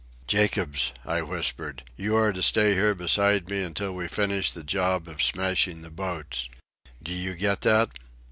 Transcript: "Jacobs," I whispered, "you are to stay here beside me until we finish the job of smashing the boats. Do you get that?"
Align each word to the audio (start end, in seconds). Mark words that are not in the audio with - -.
"Jacobs," 0.25 0.93
I 1.05 1.21
whispered, 1.21 1.83
"you 1.95 2.15
are 2.15 2.33
to 2.33 2.41
stay 2.41 2.73
here 2.73 2.95
beside 2.95 3.47
me 3.47 3.61
until 3.61 3.93
we 3.93 4.07
finish 4.07 4.51
the 4.51 4.63
job 4.63 5.07
of 5.07 5.21
smashing 5.21 5.83
the 5.83 5.91
boats. 5.91 6.49
Do 7.03 7.13
you 7.13 7.35
get 7.35 7.61
that?" 7.61 7.91